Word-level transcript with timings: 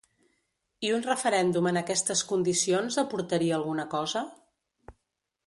I 0.87 0.89
un 0.95 1.03
referèndum 1.07 1.69
en 1.71 1.77
aquestes 1.81 2.23
condicions 2.31 2.99
aportaria 3.03 3.55
alguna 3.61 3.87
cosa? 3.95 4.27